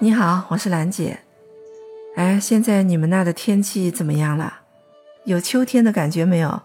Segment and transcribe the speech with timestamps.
[0.00, 1.18] 你好，我是兰姐。
[2.14, 4.60] 哎，现在你们那的天气怎么样了？
[5.24, 6.62] 有秋天的感觉没有？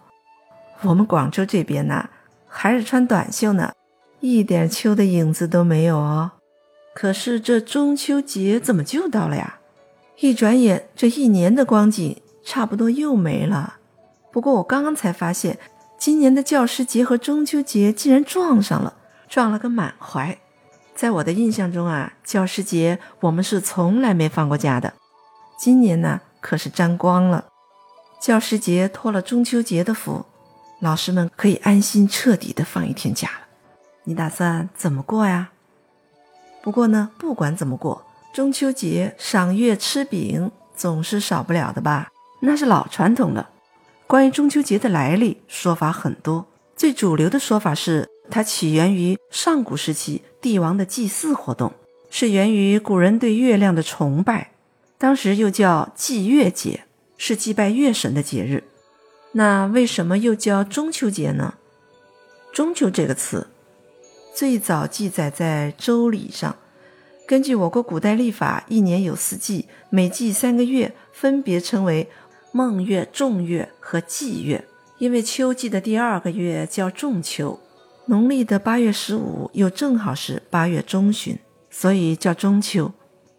[0.84, 2.08] 我们广州这边呢，
[2.48, 3.74] 还是穿短袖呢，
[4.20, 6.34] 一点秋的影子都没有哦。
[6.94, 9.58] 可是这中秋节怎么就到了呀？
[10.20, 13.78] 一转眼，这一年的光景差不多又没了。
[14.32, 15.58] 不过我刚刚才发现，
[15.98, 18.94] 今年的教师节和中秋节竟然撞上了，
[19.28, 20.38] 撞了个满怀。
[20.96, 24.94] 在我的印象中啊，教师节我们是从来没放过假的。
[25.58, 27.46] 今年呢，可是沾光了。
[28.22, 30.26] 教师节托了中秋节的福，
[30.80, 33.48] 老师们可以安心彻底的放一天假了。
[34.06, 35.50] 你打算怎么过呀？
[36.62, 42.10] 不过呢，不管怎么过，中秋节赏月吃饼总是少不了的吧？
[42.42, 43.50] 那是老传统了。
[44.08, 46.46] 关于中秋节的来历，说法很多。
[46.76, 51.74] 最主流的说法是，它起源于上古时期帝王的祭祀活动，
[52.10, 54.52] 是源于古人对月亮的崇拜。
[54.98, 56.86] 当时又叫祭月节，
[57.18, 58.64] 是祭拜月神的节日。
[59.34, 61.56] 那为什么又叫中秋节呢？
[62.54, 63.48] 中秋这个词
[64.34, 66.56] 最早记载在《周礼》上。
[67.26, 72.10] 根据我国古代历法，一年有四季，每季三个月，分别称为
[72.52, 74.68] 孟月、仲月和季月。
[75.00, 77.60] 因为秋季的第二个月叫仲秋，
[78.06, 82.92] 农历的八月十五又正好是八月中旬，所以叫中秋。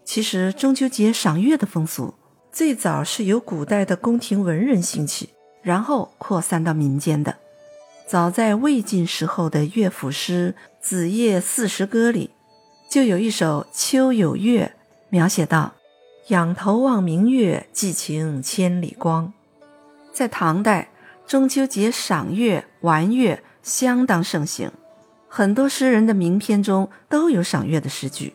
[0.04, 2.14] 其实中秋节赏月的风俗
[2.50, 5.28] 最早是由古代的宫廷文人兴起，
[5.62, 7.36] 然后扩散到民间的。
[8.06, 12.30] 早在魏晋时候的乐府诗《子夜四时歌》里，
[12.88, 14.74] 就有一首《秋有月》，
[15.10, 15.74] 描写到
[16.28, 19.32] ：“仰头望明月，寄情千里光。”
[20.12, 20.90] 在唐代，
[21.26, 24.70] 中秋节赏月、玩月相当盛行，
[25.28, 28.34] 很多诗人的名篇中都有赏月的诗句。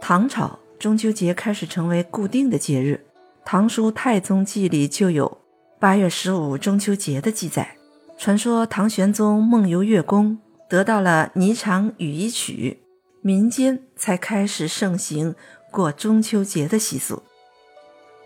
[0.00, 0.60] 唐朝。
[0.78, 3.00] 中秋节开始成为固定的节日，
[3.44, 5.38] 《唐书太宗记》里就有
[5.78, 7.76] 八月十五中秋节的记载。
[8.18, 12.82] 传说唐玄宗梦游月宫，得到了霓裳羽衣曲，
[13.20, 15.36] 民间才开始盛行
[15.70, 17.22] 过中秋节的习俗。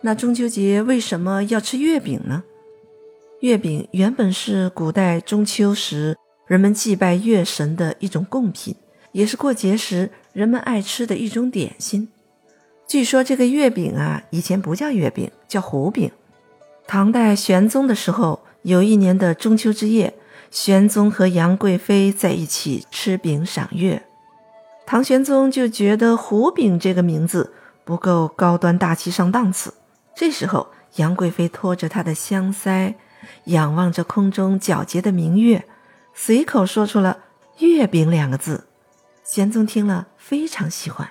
[0.00, 2.42] 那中秋节为什么要吃月饼呢？
[3.46, 6.18] 月饼原本是古代中秋时
[6.48, 8.74] 人们祭拜月神的一种贡品，
[9.12, 12.08] 也是过节时人们爱吃的一种点心。
[12.88, 16.10] 据说这个月饼啊，以前不叫月饼，叫胡饼。
[16.88, 20.12] 唐代玄宗的时候，有一年的中秋之夜，
[20.50, 24.02] 玄宗和杨贵妃在一起吃饼赏月。
[24.84, 27.52] 唐玄宗就觉得“胡饼”这个名字
[27.84, 29.72] 不够高端大气上档次。
[30.16, 32.94] 这时候，杨贵妃托着她的香腮，
[33.44, 35.64] 仰望着空中皎洁的明月，
[36.14, 37.18] 随口说出了
[37.58, 38.66] “月饼”两个字。
[39.24, 41.08] 玄宗听了非常喜欢。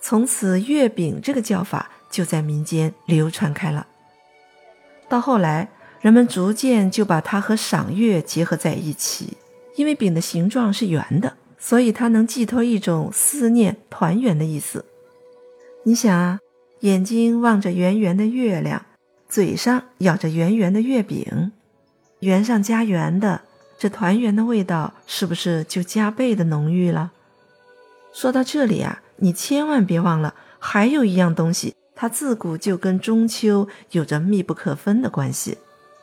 [0.00, 3.86] 从此，月饼这个叫法就在民间流传开了。
[5.08, 5.68] 到后来，
[6.00, 9.36] 人们逐渐就把它和赏月结合在一起。
[9.76, 14.84] 因为饼的形状是圆的，所以它能寄托一种思念、团圆的意思。
[15.84, 16.40] 你想啊，
[16.80, 18.84] 眼睛望着圆圆的月亮，
[19.28, 21.52] 嘴上咬着圆圆的月饼，
[22.20, 23.42] 圆上加圆的，
[23.78, 27.12] 这团圆的味道是不是就加倍的浓郁了？
[28.12, 29.02] 说到这里啊。
[29.20, 35.58] 你千万别忘了，还有一样东西，它自古就跟中秋有着密不可分的关系。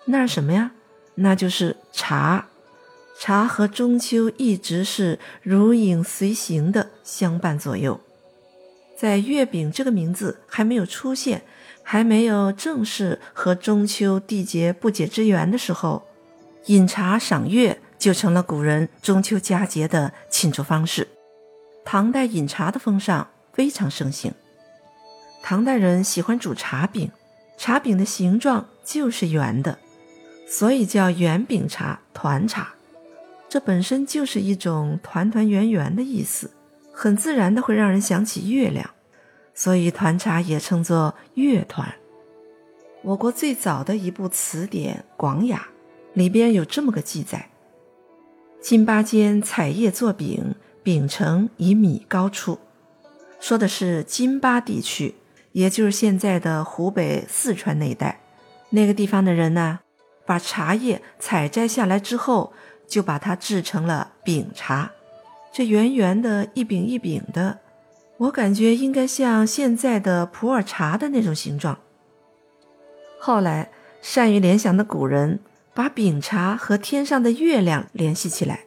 [0.07, 0.72] 那是什么呀？
[1.16, 2.47] 那就是茶。
[3.18, 8.02] 茶和中秋一直是如影随形的相伴左右。
[8.97, 11.44] 在月饼这个名字还没有出现，
[11.83, 16.07] 还没有正式和中秋缔结不解之缘的时候，
[16.67, 21.07] 饮茶赏月就成了古人中秋佳节的庆祝方式。
[21.83, 24.33] 唐代饮茶的风尚非常盛行，
[25.44, 27.12] 唐代人喜欢煮茶饼，
[27.57, 29.77] 茶饼的形状就是圆的，
[30.47, 32.73] 所以叫圆饼茶、团茶。
[33.47, 36.50] 这本身就是一种团团圆圆的意思，
[36.95, 38.89] 很自然的会让人想起月亮，
[39.53, 41.94] 所以团茶也称作月团。
[43.03, 45.68] 我国最早的一部词典《广雅》
[46.18, 47.50] 里边有这么个记载：
[48.62, 50.56] 金巴间采叶作饼。
[50.86, 52.59] 饼成以米高出，
[53.39, 55.15] 说的是金巴地区，
[55.51, 58.21] 也就是现在的湖北、四川那一带。
[58.69, 59.80] 那个地方的人呢，
[60.27, 62.53] 把茶叶采摘下来之后，
[62.88, 64.92] 就把它制成了饼茶。
[65.57, 67.60] 这圆圆的一饼一饼的，
[68.18, 71.80] 我感觉应该像现在的普洱茶的那种形状。
[73.22, 73.72] 后来，
[74.02, 75.40] 善于联想的古人
[75.74, 78.66] 把饼茶和天上的月亮联系起来。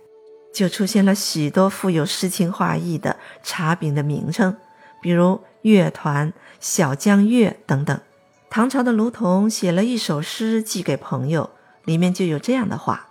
[0.55, 4.57] 就出现了许多富有诗情画意的茶饼的名称，
[5.03, 8.01] 比如乐团、小江月等等。
[8.49, 11.51] 唐朝的卢仝写了一首诗寄给朋友，
[11.85, 13.08] 里面就有这样的话：“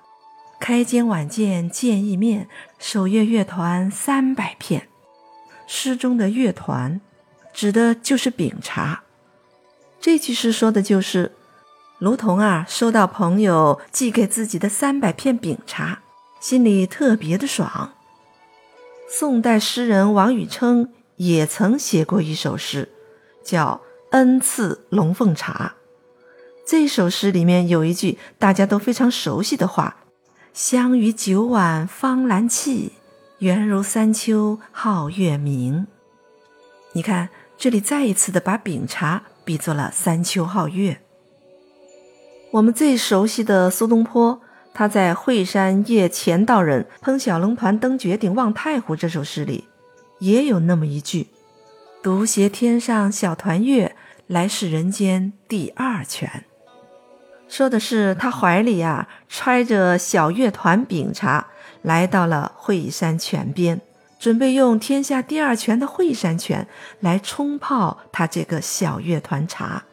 [0.59, 2.47] 开间晚见见一面，
[2.79, 4.89] 守乐乐团三百片。”
[5.67, 7.01] 诗中的乐团，
[7.53, 9.03] 指的就是饼茶。
[9.99, 11.33] 这句诗说的就是
[11.99, 16.01] 卢仝啊，收到朋友寄给自己的三百片饼茶，
[16.39, 17.93] 心里特别的爽。
[19.09, 22.89] 宋代诗人王禹偁也曾写过一首诗，
[23.43, 23.81] 叫。
[24.11, 25.75] 恩赐龙凤茶，
[26.65, 29.97] 这首诗里面有一句大家都非常熟悉的话
[30.57, 32.93] ：“香于九碗方兰气，
[33.37, 35.85] 圆如三秋皓月明。”
[36.93, 40.99] 你看，这里再一次的把饼茶比作了三秋皓月。
[42.49, 44.41] 我们最熟悉的苏东坡，
[44.73, 49.65] 他在《惠山夜钱道人烹小龙团登绝顶望太湖》这首诗里，
[50.17, 51.27] 也有那么一句。
[52.01, 53.95] 独携天上小团月，
[54.25, 56.45] 来世人间第二泉。
[57.47, 61.47] 说的是他怀里呀揣着小乐团饼茶，
[61.81, 63.81] 来到了惠山泉边，
[64.19, 66.67] 准备用天下第二泉的惠山泉
[66.99, 69.83] 来冲泡他这个小乐团茶。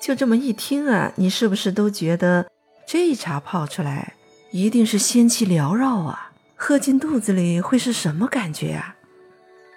[0.00, 2.46] 就这么一听啊，你是不是都觉得
[2.86, 4.14] 这茶泡出来
[4.50, 6.32] 一定是仙气缭绕啊？
[6.56, 8.96] 喝进肚子里会是什么感觉啊？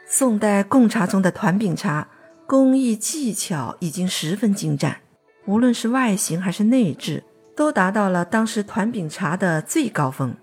[0.08, 2.08] 宋代贡茶中的团饼茶，
[2.48, 5.02] 工艺技巧已经十分精湛，
[5.46, 7.24] 无论是外形还是内质，
[7.56, 10.36] 都达到了当时团饼茶的最高峰。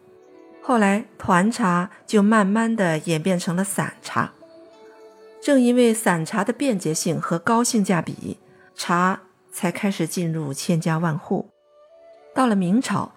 [0.63, 4.33] 后来团茶就慢慢的演变成了散茶。
[5.43, 8.39] 正因为散茶的便捷性和高性价比，
[8.75, 9.21] 茶
[9.51, 11.49] 才开始进入千家万户。
[12.35, 13.13] 到了明朝，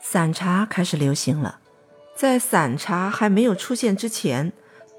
[0.00, 1.60] 散茶开始流行了。
[2.16, 4.52] 在散茶还没有出现之前。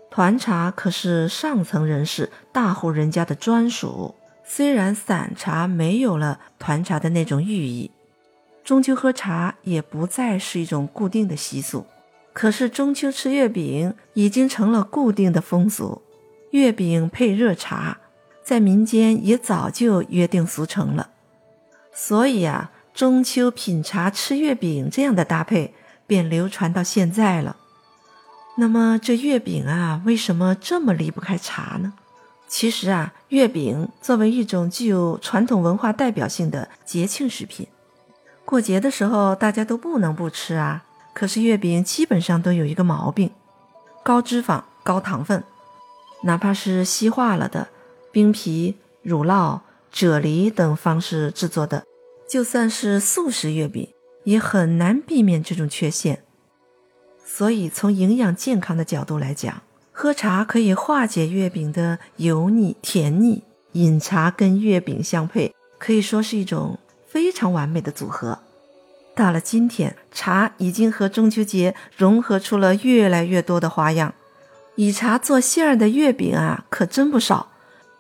[0.10, 4.16] 团茶可是上层人士、大户人家的专属。
[4.50, 7.92] 虽然散茶没有了团茶的那种寓意，
[8.64, 11.86] 中秋喝茶也不再是一种固定的习俗。
[12.34, 16.02] 可是中秋吃月饼已经成了固定的风俗，
[16.52, 17.98] 月饼配热茶，
[18.44, 21.10] 在民间也早就约定俗成了。
[21.92, 25.74] 所以啊，中秋品茶吃月饼这样的搭配
[26.06, 27.58] 便流传到现在了。
[28.58, 31.94] 那么这月饼啊，为什么这么离不开茶呢？
[32.48, 37.68] 其实啊，月饼作为一种具有传统文化代表性的节庆食品，
[38.46, 40.86] 过节的时候大家都不能不吃啊。
[41.14, 43.32] 可是月饼基本上都有一个毛病：
[44.04, 45.44] 高脂肪、高糖分，
[46.24, 47.68] 哪怕是稀化了的
[48.12, 49.60] 冰皮、乳酪、
[49.94, 51.84] 啫喱等方式制作的，
[52.30, 53.90] 就算是素食月饼，
[54.24, 56.24] 也很难避免这种缺陷。
[57.26, 59.62] 所以，从营养健康的角度来讲，
[60.00, 63.42] 喝茶可以化解月饼的油腻甜腻，
[63.72, 66.78] 饮茶跟月饼相配，可以说是一种
[67.08, 68.38] 非常完美的组合。
[69.16, 74.14] 到了今天，茶已经和中秋节融合出了越来越多的花样，
[74.76, 77.48] 以茶做馅儿的月饼啊，可真不少。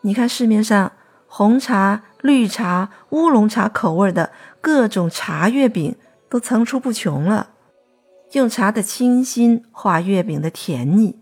[0.01, 0.91] 你看市面上
[1.25, 5.95] 红茶、绿茶、乌龙茶口味的各种茶月饼
[6.29, 7.49] 都层出不穷了。
[8.33, 11.15] 用茶的清新化月饼的甜腻，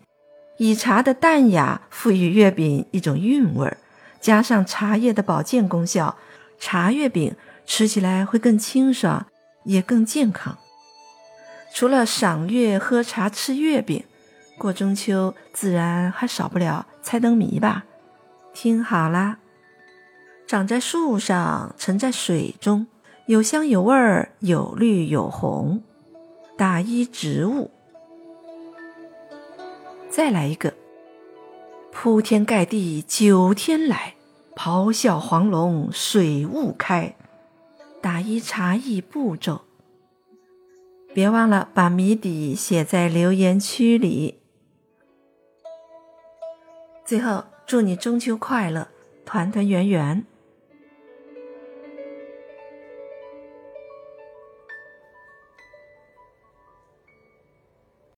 [0.58, 3.78] 以茶的淡雅赋予月饼一种韵味儿，
[4.22, 6.16] 加上茶叶的保健功效，
[6.58, 7.36] 茶月饼
[7.66, 9.26] 吃起来会更清爽，
[9.66, 10.58] 也更健康。
[11.74, 14.04] 除了赏月喝茶吃月饼，
[14.58, 17.84] 过中秋自然还少不了猜灯谜吧？
[18.54, 19.40] 听好啦，
[20.48, 22.88] 长在树上，沉在水中，
[23.26, 25.84] 有香有味儿，有绿有红。
[26.58, 27.72] 打一植物，
[30.16, 30.74] 再来一个，
[31.92, 34.16] 铺天盖地九天来，
[34.56, 37.14] 咆哮黄龙水雾开。
[38.02, 39.66] 打一茶艺步骤，
[41.14, 44.40] 别忘了把谜底写在留言区里。
[47.04, 48.88] 最后，祝你中秋快乐，
[49.26, 50.26] 团团圆圆。